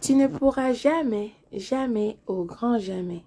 Tu 0.00 0.14
ne 0.14 0.28
pourras 0.28 0.72
jamais, 0.72 1.32
jamais, 1.52 2.16
au 2.26 2.44
grand 2.44 2.78
jamais, 2.78 3.22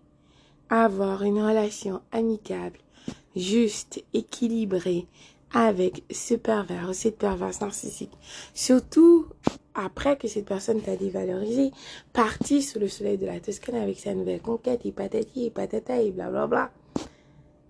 avoir 0.70 1.22
une 1.22 1.40
relation 1.40 2.02
amicable, 2.12 2.80
juste, 3.36 4.04
équilibrée 4.14 5.06
avec 5.54 6.04
ce 6.10 6.34
pervers 6.34 6.96
cette 6.96 7.20
perverse 7.20 7.62
narcissique. 7.62 8.18
Surtout 8.56 9.28
après 9.76 10.18
que 10.18 10.28
cette 10.28 10.48
personne 10.48 10.82
t'a 10.82 10.96
dévalorisé, 10.96 11.72
parti 12.12 12.64
sous 12.64 12.80
le 12.80 12.88
soleil 12.88 13.20
de 13.20 13.28
la 13.28 13.40
Toscane 13.40 13.76
avec 13.76 14.00
sa 14.00 14.16
nouvelle 14.16 14.42
conquête, 14.42 14.84
et 14.84 14.92
patati, 14.92 15.46
et 15.46 15.52
patata, 15.52 16.02
et 16.02 16.10
blablabla. 16.10 16.72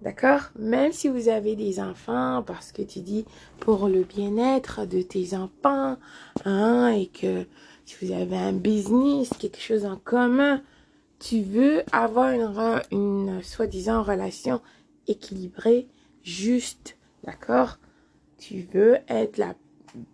D'accord? 0.04 0.50
Même 0.60 0.92
si 0.92 1.08
vous 1.08 1.30
avez 1.30 1.56
des 1.56 1.80
enfants, 1.80 2.44
parce 2.46 2.74
que 2.74 2.82
tu 2.82 3.00
dis 3.00 3.24
pour 3.62 3.88
le 3.88 4.04
bien-être 4.04 4.86
de 4.86 5.02
tes 5.02 5.34
enfants, 5.34 5.96
hein, 6.44 6.88
et 6.90 7.08
que 7.08 7.46
si 7.86 8.06
vous 8.06 8.12
avez 8.12 8.36
un 8.36 8.52
business, 8.52 9.30
quelque 9.40 9.62
chose 9.62 9.86
en 9.86 9.96
commun, 9.96 10.62
tu 11.20 11.42
veux 11.42 11.84
avoir 11.94 12.82
une, 12.92 13.42
soi-disant 13.44 14.04
relation 14.04 14.60
équilibrée, 15.08 15.88
juste, 16.22 16.98
d'accord? 17.24 17.78
Tu 18.38 18.68
veux 18.74 18.98
être 19.08 19.38
la 19.38 19.56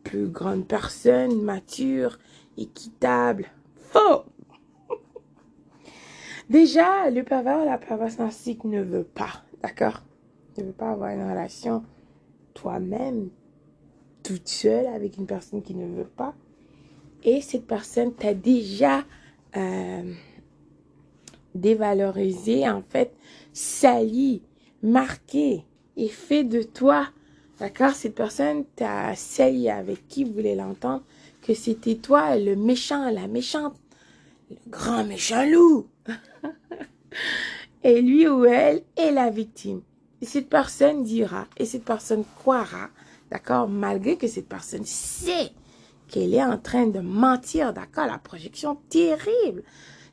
plus 0.04 0.28
grande 0.28 0.68
personne, 0.68 1.42
mature, 1.42 2.20
équitable. 2.60 3.48
Faux! 3.76 4.26
Déjà, 6.52 7.10
le 7.10 7.24
pervers, 7.24 7.66
la 7.66 7.80
perverse 7.80 8.20
narcissique 8.20 8.66
ne 8.66 8.84
veut 8.84 9.04
pas, 9.04 9.44
d'accord. 9.62 10.04
Ne 10.58 10.64
veut 10.66 10.72
pas 10.72 10.92
avoir 10.92 11.12
une 11.12 11.30
relation 11.30 11.84
toi-même, 12.54 13.30
toute 14.24 14.48
seule, 14.48 14.88
avec 14.88 15.18
une 15.18 15.26
personne 15.26 15.62
qui 15.62 15.76
ne 15.76 15.88
veut 15.88 16.10
pas. 16.10 16.34
Et 17.24 17.42
cette 17.42 17.68
personne 17.68 18.14
t'a 18.14 18.34
déjà 18.34 19.04
euh, 19.56 20.14
dévalorisé, 21.56 22.68
en 22.68 22.82
fait, 22.82 23.14
sali, 23.54 24.42
marqué 24.82 25.64
et 25.98 26.08
fait 26.08 26.44
de 26.44 26.64
toi, 26.64 27.08
d'accord, 27.60 27.92
cette 27.92 28.16
personne 28.16 28.66
t'a 28.76 29.16
sali 29.16 29.70
avec 29.70 30.08
qui 30.08 30.24
voulait 30.24 30.56
l'entendre, 30.56 31.04
que 31.42 31.54
c'était 31.54 31.96
toi 31.96 32.38
le 32.38 32.56
méchant, 32.56 33.10
la 33.10 33.28
méchante, 33.28 33.76
le 34.50 34.58
grand 34.68 35.04
méchant 35.04 35.46
loup. 35.46 35.88
et 37.84 38.02
lui 38.02 38.28
ou 38.28 38.46
elle 38.46 38.84
est 38.98 39.12
la 39.12 39.30
victime. 39.30 39.82
Et 40.22 40.26
cette 40.26 40.50
personne 40.50 41.04
dira, 41.04 41.48
et 41.58 41.66
cette 41.66 41.86
personne 41.86 42.24
croira, 42.40 42.90
d'accord, 43.32 43.70
malgré 43.70 44.18
que 44.18 44.28
cette 44.28 44.50
personne 44.50 44.86
sait 44.86 45.52
qu'elle 46.08 46.34
est 46.34 46.44
en 46.44 46.58
train 46.58 46.88
de 46.88 47.00
mentir, 47.00 47.74
d'accord, 47.74 48.08
la 48.08 48.18
projection 48.18 48.78
terrible. 48.90 49.64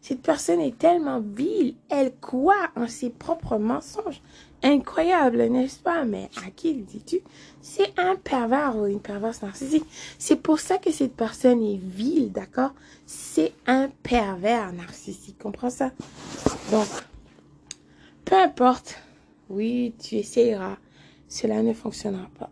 Cette 0.00 0.22
personne 0.22 0.60
est 0.60 0.78
tellement 0.78 1.20
vile, 1.20 1.74
elle 1.88 2.14
croit 2.20 2.70
en 2.76 2.86
ses 2.86 3.10
propres 3.10 3.58
mensonges. 3.58 4.22
Incroyable, 4.62 5.42
n'est-ce 5.46 5.80
pas? 5.80 6.04
Mais 6.04 6.30
à 6.46 6.50
qui 6.50 6.74
le 6.74 6.82
dis-tu? 6.82 7.20
C'est 7.60 7.92
un 7.98 8.14
pervers 8.14 8.76
ou 8.76 8.86
une 8.86 9.00
perverse 9.00 9.42
narcissique. 9.42 9.84
C'est 10.18 10.36
pour 10.36 10.60
ça 10.60 10.78
que 10.78 10.92
cette 10.92 11.14
personne 11.14 11.62
est 11.62 11.80
vile, 11.80 12.30
d'accord? 12.30 12.72
C'est 13.04 13.52
un 13.66 13.88
pervers 14.02 14.72
narcissique. 14.72 15.38
Comprends 15.38 15.70
ça? 15.70 15.90
Donc, 16.70 16.86
peu 18.26 18.36
importe. 18.36 18.98
Oui, 19.48 19.94
tu 19.98 20.16
essayeras. 20.16 20.76
Cela 21.28 21.62
ne 21.62 21.72
fonctionnera 21.72 22.28
pas. 22.38 22.50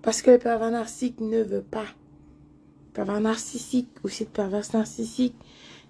Parce 0.00 0.22
que 0.22 0.30
le 0.30 0.38
pervers 0.38 0.70
narcissique 0.70 1.20
ne 1.20 1.42
veut 1.42 1.62
pas 1.62 1.86
pervers 2.96 3.20
narcissique 3.20 3.90
ou 4.04 4.08
cette 4.08 4.30
perverse 4.30 4.72
narcissique 4.72 5.36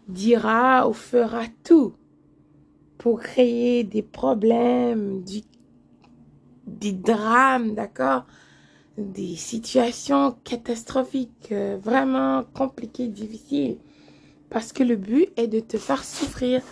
dira 0.08 0.88
ou 0.88 0.92
fera 0.92 1.44
tout 1.62 1.94
pour 2.98 3.20
créer 3.20 3.84
des 3.84 4.02
problèmes, 4.02 5.22
du, 5.22 5.42
des 6.66 6.92
drames, 6.92 7.74
d'accord? 7.74 8.26
Des 8.98 9.36
situations 9.36 10.36
catastrophiques, 10.42 11.52
euh, 11.52 11.78
vraiment 11.80 12.42
compliquées, 12.54 13.06
difficiles. 13.06 13.76
Parce 14.50 14.72
que 14.72 14.82
le 14.82 14.96
but 14.96 15.28
est 15.36 15.46
de 15.46 15.60
te 15.60 15.76
faire 15.76 16.02
souffrir, 16.02 16.62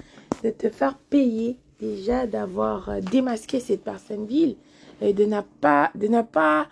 de 0.43 0.51
te 0.51 0.69
faire 0.69 0.99
payer 0.99 1.61
déjà 1.81 2.27
d'avoir 2.27 2.89
euh, 2.89 3.01
démasqué 3.01 3.61
cette 3.61 3.85
personne 3.85 4.27
vile 4.27 4.57
et 5.01 5.13
de 5.13 5.25
ne 5.25 5.41
pas, 5.61 5.91
de 5.95 6.07
ne 6.07 6.23
pas, 6.23 6.69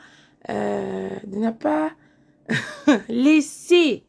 euh, 0.48 1.08
de 1.26 1.36
ne 1.38 1.50
pas 1.50 1.92
Laissez 3.08 4.04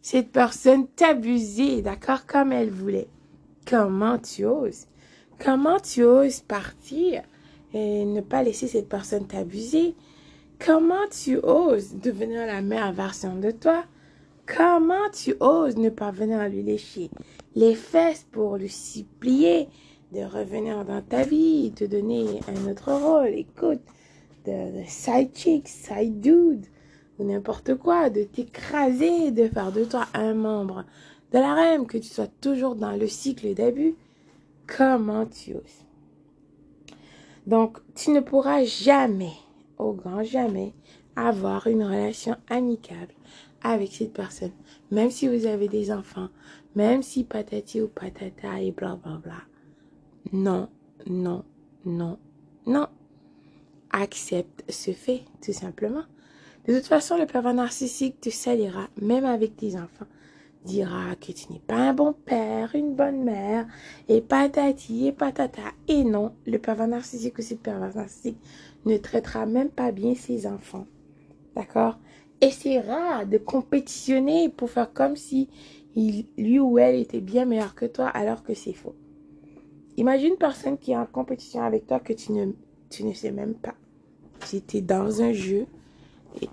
cette 0.00 0.32
personne 0.32 0.86
t'abuser, 0.88 1.82
d'accord, 1.82 2.26
comme 2.26 2.52
elle 2.52 2.70
voulait. 2.70 3.08
Comment 3.66 4.18
tu 4.18 4.44
oses? 4.44 4.86
Comment 5.38 5.78
tu 5.78 6.02
oses 6.02 6.40
partir 6.40 7.22
et 7.74 8.04
ne 8.04 8.20
pas 8.20 8.42
laisser 8.42 8.66
cette 8.66 8.88
personne 8.88 9.26
t'abuser? 9.26 9.94
Comment 10.64 11.06
tu 11.10 11.38
oses 11.42 11.94
devenir 11.94 12.46
la 12.46 12.62
meilleure 12.62 12.92
version 12.92 13.36
de 13.36 13.50
toi? 13.50 13.84
Comment 14.46 15.10
tu 15.12 15.34
oses 15.40 15.76
ne 15.76 15.90
pas 15.90 16.10
venir 16.10 16.48
lui 16.48 16.62
lécher 16.62 17.10
les 17.54 17.74
fesses 17.74 18.26
pour 18.32 18.56
lui 18.56 18.70
supplier 18.70 19.68
de 20.12 20.20
revenir 20.20 20.84
dans 20.84 21.02
ta 21.02 21.22
vie, 21.22 21.72
te 21.72 21.84
donner 21.84 22.40
un 22.48 22.70
autre 22.70 22.92
rôle 22.92 23.34
Écoute, 23.34 23.82
de, 24.46 24.80
de 24.80 24.84
side 24.86 25.30
chick, 25.34 25.68
side 25.68 26.20
dude, 26.20 26.66
ou 27.18 27.24
n'importe 27.24 27.74
quoi, 27.74 28.10
de 28.10 28.22
t'écraser, 28.22 29.30
de 29.30 29.48
faire 29.48 29.72
de 29.72 29.84
toi 29.84 30.06
un 30.14 30.34
membre 30.34 30.84
de 31.32 31.38
la 31.38 31.54
reine, 31.54 31.86
que 31.86 31.98
tu 31.98 32.08
sois 32.08 32.28
toujours 32.40 32.74
dans 32.74 32.96
le 32.96 33.06
cycle 33.06 33.52
d'abus, 33.54 33.96
comment 34.66 35.26
tu 35.26 35.54
oses? 35.54 35.84
Donc, 37.46 37.78
tu 37.94 38.10
ne 38.10 38.20
pourras 38.20 38.64
jamais, 38.64 39.32
au 39.78 39.92
grand 39.92 40.22
jamais, 40.22 40.72
avoir 41.16 41.66
une 41.66 41.82
relation 41.82 42.36
amicable 42.48 43.12
avec 43.62 43.92
cette 43.92 44.12
personne, 44.12 44.52
même 44.90 45.10
si 45.10 45.28
vous 45.28 45.46
avez 45.46 45.68
des 45.68 45.90
enfants, 45.90 46.28
même 46.76 47.02
si 47.02 47.24
patati 47.24 47.80
ou 47.80 47.88
patata 47.88 48.60
et 48.60 48.70
bla 48.70 48.96
bla 48.96 49.20
bla. 49.22 49.42
Non, 50.32 50.68
non, 51.06 51.44
non, 51.84 52.18
non. 52.66 52.86
Accepte 53.90 54.64
ce 54.70 54.92
fait, 54.92 55.22
tout 55.42 55.52
simplement. 55.52 56.04
De 56.66 56.74
toute 56.74 56.86
façon, 56.86 57.16
le 57.16 57.24
pervers 57.24 57.54
narcissique 57.54 58.20
te 58.20 58.28
salira, 58.28 58.88
même 59.00 59.24
avec 59.24 59.56
tes 59.56 59.76
enfants. 59.76 60.06
Dira 60.64 61.14
que 61.16 61.32
tu 61.32 61.50
n'es 61.50 61.60
pas 61.60 61.76
un 61.76 61.94
bon 61.94 62.12
père, 62.12 62.74
une 62.74 62.94
bonne 62.94 63.24
mère, 63.24 63.66
et 64.08 64.20
patati 64.20 65.06
et 65.06 65.12
patata. 65.12 65.72
Et 65.86 66.04
non, 66.04 66.34
le 66.46 66.58
pervers 66.58 66.88
narcissique 66.88 67.38
ou 67.38 67.42
ce 67.42 67.54
pervers 67.54 67.96
narcissique 67.96 68.38
ne 68.84 68.98
traitera 68.98 69.46
même 69.46 69.70
pas 69.70 69.92
bien 69.92 70.14
ses 70.14 70.46
enfants. 70.46 70.86
D'accord? 71.56 71.98
Essaiera 72.40 73.24
de 73.24 73.38
compétitionner 73.38 74.48
pour 74.50 74.70
faire 74.70 74.92
comme 74.92 75.16
si 75.16 75.48
lui 75.96 76.60
ou 76.60 76.78
elle 76.78 76.96
était 76.96 77.20
bien 77.20 77.46
meilleur 77.46 77.74
que 77.74 77.86
toi, 77.86 78.08
alors 78.08 78.42
que 78.42 78.54
c'est 78.54 78.74
faux. 78.74 78.94
Imagine 79.98 80.30
une 80.30 80.36
personne 80.36 80.78
qui 80.78 80.92
est 80.92 80.96
en 80.96 81.06
compétition 81.06 81.60
avec 81.60 81.88
toi 81.88 81.98
que 81.98 82.12
tu 82.12 82.30
ne, 82.30 82.52
tu 82.88 83.12
sais 83.14 83.32
même 83.32 83.54
pas. 83.54 83.74
Tu 84.48 84.56
étais 84.56 84.80
dans 84.80 85.20
un 85.20 85.32
jeu 85.32 85.66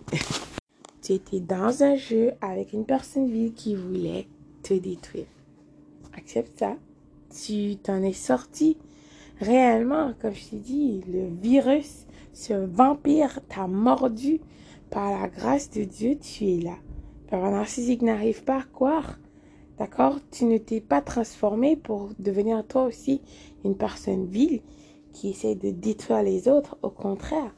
tu 1.04 1.14
étais 1.14 1.42
dans 1.42 1.84
un 1.84 1.96
jeu 1.96 2.32
avec 2.42 2.74
une 2.74 2.86
personne 2.86 3.30
vive 3.30 3.54
qui 3.54 3.76
voulait 3.76 4.28
te 4.64 4.74
détruire. 4.74 5.28
Accepte 6.18 6.58
ça. 6.58 6.76
Tu 7.30 7.76
t'en 7.78 8.02
es 8.02 8.14
sorti. 8.14 8.78
Réellement, 9.40 10.14
comme 10.20 10.34
je 10.34 10.50
t'ai 10.50 10.58
dit, 10.58 11.04
le 11.08 11.28
virus, 11.40 12.08
ce 12.34 12.54
vampire 12.54 13.42
t'a 13.48 13.68
mordu. 13.68 14.42
Par 14.90 15.12
la 15.12 15.28
grâce 15.28 15.70
de 15.70 15.84
Dieu, 15.84 16.18
tu 16.18 16.50
es 16.50 16.62
là. 16.62 16.78
un 17.32 17.52
narcissique 17.52 18.02
n'arrive 18.02 18.44
pas 18.44 18.62
à 18.62 18.64
croire. 18.64 19.20
D'accord? 19.78 20.20
Tu 20.32 20.46
ne 20.46 20.58
t'es 20.58 20.80
pas 20.80 21.02
transformé 21.02 21.76
pour 21.76 22.12
devenir 22.20 22.66
toi 22.66 22.86
aussi 22.86 23.22
une 23.64 23.76
personne 23.76 24.26
vile 24.26 24.62
qui 25.12 25.30
essaie 25.30 25.56
de 25.56 25.72
détruire 25.72 26.24
les 26.24 26.48
autres. 26.48 26.78
Au 26.82 26.90
contraire, 26.90 27.54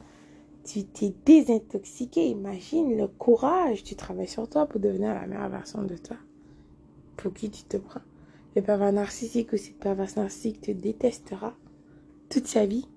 tu 0.64 0.84
t'es 0.84 1.14
désintoxiqué. 1.24 2.28
Imagine 2.28 2.96
le 2.96 3.06
courage. 3.06 3.84
Tu 3.84 3.94
travailles 3.94 4.28
sur 4.28 4.48
toi 4.48 4.66
pour 4.66 4.80
devenir 4.80 5.14
la 5.14 5.26
meilleure 5.26 5.48
version 5.48 5.82
de 5.82 5.96
toi. 5.96 6.16
Pour 7.16 7.32
qui 7.32 7.50
tu 7.50 7.62
te 7.64 7.76
prends? 7.76 8.00
Le 8.56 8.62
pervers 8.62 8.92
narcissique 8.92 9.52
ou 9.52 9.56
cette 9.56 9.78
perverse 9.78 10.16
narcissique 10.16 10.60
te 10.60 10.70
détestera 10.72 11.54
toute 12.28 12.46
sa 12.46 12.66
vie. 12.66 12.88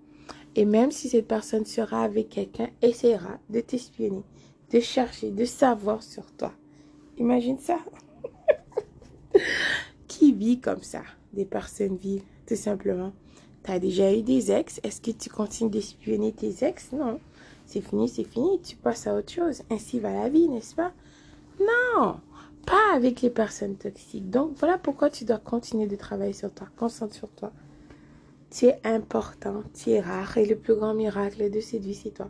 Et 0.56 0.66
même 0.66 0.92
si 0.92 1.10
cette 1.10 1.28
personne 1.28 1.66
sera 1.66 2.04
avec 2.04 2.30
quelqu'un, 2.30 2.69
essaiera 2.81 3.40
de 3.50 3.62
t'espionner, 3.62 4.24
de 4.72 4.80
chercher, 4.80 5.31
de 5.31 5.46
savoir 5.46 6.04
sur 6.04 6.30
toi. 6.34 6.51
Imagine 7.18 7.57
ça. 7.57 7.78
Qui 10.08 10.34
vit 10.34 10.60
comme 10.60 10.84
ça 10.84 11.02
Des 11.34 11.46
personnes 11.46 11.98
vivent, 11.98 12.24
tout 12.48 12.56
simplement? 12.56 13.14
Tu 13.64 13.72
as 13.72 13.80
déjà 13.80 14.14
eu 14.14 14.22
des 14.22 14.52
ex? 14.52 14.80
Est-ce 14.84 15.02
que 15.02 15.12
tu 15.12 15.30
continues 15.30 15.72
d'espionner 15.72 16.32
tes 16.32 16.66
ex? 16.66 16.92
Non 16.92 17.20
c'est 17.66 17.82
fini, 17.82 18.10
c'est 18.10 18.26
fini, 18.26 18.60
tu 18.62 18.76
passes 18.76 19.08
à 19.08 19.16
autre 19.16 19.32
chose. 19.32 19.62
Ainsi 19.70 20.00
va 20.02 20.12
la 20.12 20.28
vie, 20.28 20.50
n'est-ce 20.50 20.76
pas? 20.76 20.92
Non 21.60 22.20
pas 22.66 22.96
avec 22.96 23.22
les 23.22 23.30
personnes 23.30 23.76
toxiques. 23.76 24.30
Donc, 24.30 24.54
voilà 24.58 24.78
pourquoi 24.78 25.10
tu 25.10 25.26
dois 25.26 25.40
continuer 25.40 25.88
de 25.88 25.96
travailler 25.96 26.34
sur 26.34 26.54
toi. 26.54 26.68
Concentre 26.78 27.16
sur 27.16 27.30
toi. 27.30 27.52
Tu 28.50 28.66
es 28.66 28.80
important, 28.84 29.64
tu 29.74 29.92
es 29.92 30.00
rare. 30.00 30.38
Et 30.38 30.46
le 30.46 30.56
plus 30.56 30.76
grand 30.76 30.94
miracle 30.94 31.50
de 31.50 31.60
cette 31.60 31.84
vie, 31.84 31.96
c'est 31.96 32.12
toi. 32.12 32.30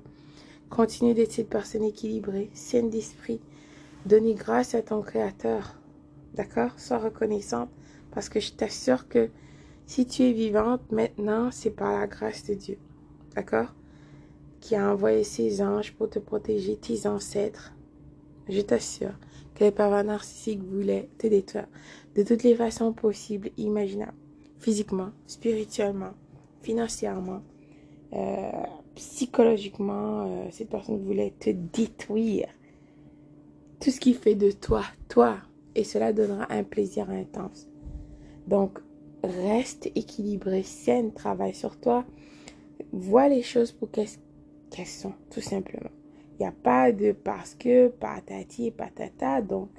Continue 0.70 1.14
d'être 1.14 1.34
cette 1.34 1.50
personne 1.50 1.84
équilibrée, 1.84 2.50
saine 2.54 2.90
d'esprit. 2.90 3.42
Donnez 4.06 4.36
grâce 4.36 4.74
à 4.74 4.82
ton 4.82 5.02
Créateur. 5.02 5.76
D'accord? 6.36 6.80
Sois 6.80 6.98
reconnaissante 6.98 7.70
parce 8.12 8.30
que 8.30 8.40
je 8.40 8.54
t'assure 8.54 9.08
que 9.08 9.30
si 9.86 10.06
tu 10.06 10.24
es 10.24 10.32
vivante 10.32 10.92
maintenant, 10.92 11.50
c'est 11.52 11.72
par 11.72 11.92
la 12.00 12.08
grâce 12.08 12.46
de 12.46 12.54
Dieu. 12.54 12.78
D'accord? 13.36 13.74
Qui 14.60 14.76
a 14.76 14.92
envoyé 14.92 15.24
ses 15.24 15.62
anges 15.62 15.94
pour 15.94 16.10
te 16.10 16.20
protéger, 16.20 16.78
tes 16.78 17.08
ancêtres. 17.08 17.74
Je 18.48 18.62
t'assure 18.62 19.18
que 19.56 19.64
les 19.64 19.72
pervers 19.72 20.04
narcissiques 20.04 20.64
voulaient 20.64 21.10
te 21.18 21.28
détruire 21.28 21.68
de 22.16 22.24
toutes 22.24 22.44
les 22.44 22.56
façons 22.56 22.94
possibles, 22.94 23.50
imaginables. 23.58 24.14
Physiquement, 24.60 25.12
spirituellement, 25.28 26.14
financièrement, 26.62 27.42
euh, 28.14 28.52
psychologiquement, 28.96 30.26
euh, 30.28 30.48
cette 30.52 30.70
personne 30.70 31.04
voulait 31.04 31.34
te 31.40 31.50
détruire. 31.50 32.50
Tout 33.80 33.90
ce 33.90 34.00
qui 34.00 34.14
fait 34.14 34.36
de 34.36 34.52
toi, 34.52 34.84
toi. 35.10 35.38
Et 35.76 35.84
cela 35.84 36.14
donnera 36.14 36.52
un 36.52 36.64
plaisir 36.64 37.10
intense. 37.10 37.68
Donc, 38.48 38.80
reste 39.24 39.88
équilibré, 39.96 40.64
saine, 40.64 41.14
travaille 41.14 41.54
sur 41.54 41.80
toi. 41.80 42.06
Vois 42.92 43.30
les 43.30 43.44
choses 43.44 43.72
pour 43.72 43.90
qu'elles 43.92 44.08
sont, 44.86 45.14
tout 45.30 45.42
simplement. 45.42 45.92
Il 46.34 46.44
n'y 46.44 46.48
a 46.48 46.52
pas 46.52 46.92
de 46.92 47.12
parce 47.12 47.56
que, 47.56 47.88
patati 47.88 48.68
et 48.68 48.72
patata. 48.72 49.42
Donc, 49.42 49.70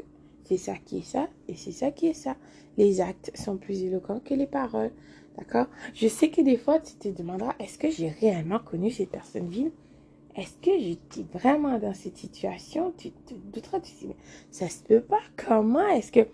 c'est 0.45 0.57
ça 0.57 0.77
qui 0.77 0.99
est 0.99 1.07
ça 1.07 1.29
et 1.49 1.57
c'est 1.57 1.73
ça 1.73 1.91
qui 1.91 2.07
est 2.07 2.15
ça. 2.15 2.37
Les 2.79 3.01
actes 3.01 3.33
sont 3.35 3.57
plus 3.57 3.83
éloquents 3.83 4.21
que 4.21 4.35
les 4.35 4.47
paroles. 4.47 4.93
D'accord? 5.37 5.67
Je 5.95 6.09
sais 6.09 6.31
que 6.31 6.43
des 6.43 6.57
fois, 6.57 6.79
tu 6.79 6.95
te 6.95 7.09
demanderas, 7.09 7.55
est-ce 7.59 7.79
que 7.79 7.91
j'ai 7.91 8.09
réellement 8.09 8.59
connu 8.59 8.91
cette 8.91 9.11
personne 9.11 9.49
vive? 9.49 9.73
Est-ce 10.35 10.57
que 10.63 10.79
j'étais 10.79 11.27
vraiment 11.39 11.79
dans 11.79 11.93
cette 11.93 12.17
situation 12.17 12.93
Tu 12.97 13.11
te 13.11 13.35
douteras, 13.35 13.81
tu 13.81 13.93
dis, 13.93 14.07
mais 14.07 14.17
ça 14.51 14.69
se 14.69 14.83
peut 14.83 15.03
pas. 15.03 15.21
Comment 15.37 15.87
est-ce 15.89 16.11
que... 16.11 16.27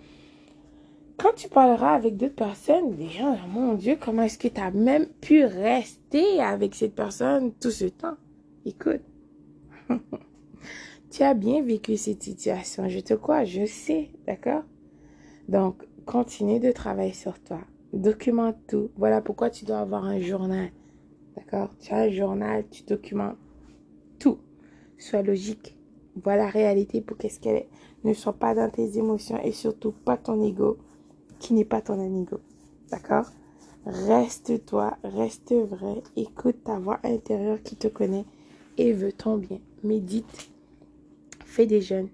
Quand 1.17 1.33
tu 1.35 1.49
parleras 1.49 1.95
avec 1.95 2.17
d'autres 2.17 2.37
personnes, 2.37 2.97
les 2.97 3.09
gens, 3.09 3.37
mon 3.49 3.75
Dieu, 3.75 3.97
comment 4.00 4.23
est-ce 4.23 4.39
que 4.39 4.47
tu 4.47 4.61
as 4.61 4.71
même 4.71 5.06
pu 5.21 5.45
rester 5.45 6.41
avec 6.41 6.77
cette 6.77 6.95
personne 6.95 7.53
tout 7.55 7.73
ce 7.73 7.87
temps? 7.87 8.17
Écoute, 8.65 9.00
tu 11.11 11.23
as 11.25 11.35
bien 11.35 11.61
vécu 11.62 11.97
cette 11.97 12.23
situation, 12.23 12.89
je 12.89 13.01
te 13.01 13.15
crois, 13.15 13.43
je 13.43 13.67
sais, 13.67 14.11
d'accord? 14.29 14.62
Donc, 15.49 15.83
continue 16.06 16.61
de 16.61 16.71
travailler 16.71 17.15
sur 17.15 17.41
toi. 17.41 17.61
Documente 17.93 18.56
tout. 18.69 18.91
Voilà 18.97 19.21
pourquoi 19.21 19.51
tu 19.51 19.65
dois 19.65 19.81
avoir 19.81 20.05
un 20.05 20.21
journal. 20.21 20.71
D'accord? 21.37 21.71
Tu 21.81 21.93
as 21.93 22.03
un 22.03 22.11
journal, 22.11 22.65
tu 22.71 22.85
documentes. 22.85 23.39
Sois 24.99 25.23
logique. 25.23 25.77
Vois 26.23 26.37
la 26.37 26.49
réalité 26.49 27.00
pour 27.00 27.17
qu'est-ce 27.17 27.41
qu'elle 27.41 27.56
est. 27.56 27.69
Ne 28.05 28.12
sois 28.12 28.33
pas 28.33 28.55
dans 28.55 28.71
tes 28.71 28.99
émotions 28.99 29.41
et 29.43 29.53
surtout 29.53 29.93
pas 29.93 30.17
ton 30.17 30.43
ego 30.43 30.79
qui 31.39 31.55
n'est 31.55 31.65
pas 31.65 31.81
ton 31.81 32.00
amigo. 32.00 32.41
D'accord? 32.91 33.31
Reste 33.87 34.67
toi, 34.67 34.99
reste 35.03 35.55
vrai. 35.55 36.03
Écoute 36.17 36.65
ta 36.65 36.79
voix 36.79 37.00
intérieure 37.05 37.62
qui 37.62 37.77
te 37.77 37.89
connaît 37.89 38.27
et 38.77 38.93
veut 38.93 39.12
ton 39.12 39.39
bien. 39.39 39.61
Médite. 39.83 40.50
Fais 41.44 41.67
des 41.67 41.81
jeûnes 41.81 42.11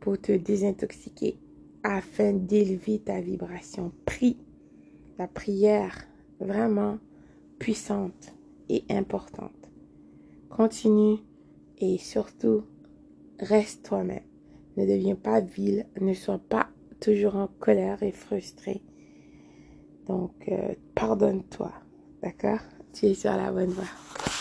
pour 0.00 0.20
te 0.20 0.32
désintoxiquer 0.32 1.38
afin 1.82 2.32
d'élever 2.32 2.98
ta 2.98 3.20
vibration. 3.20 3.92
Prie 4.04 4.36
la 5.18 5.26
prière 5.26 6.06
vraiment 6.40 6.98
puissante 7.58 8.34
et 8.68 8.84
importante. 8.88 9.70
Continue 10.48 11.18
et 11.80 11.98
surtout, 11.98 12.64
reste 13.40 13.84
toi-même. 13.84 14.22
Ne 14.76 14.86
deviens 14.86 15.16
pas 15.16 15.40
vil, 15.40 15.86
ne 16.00 16.14
sois 16.14 16.38
pas 16.38 16.68
toujours 17.00 17.36
en 17.36 17.48
colère 17.58 18.02
et 18.02 18.12
frustré. 18.12 18.82
Donc, 20.06 20.48
euh, 20.48 20.74
pardonne-toi, 20.94 21.72
d'accord? 22.22 22.60
Tu 22.92 23.06
es 23.06 23.14
sur 23.14 23.32
la 23.32 23.50
bonne 23.50 23.70
voie. 23.70 24.39